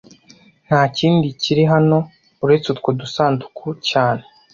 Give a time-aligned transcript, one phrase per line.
[0.67, 1.97] Nta kindi kiri hano
[2.43, 4.23] uretse utwo dusanduku cyane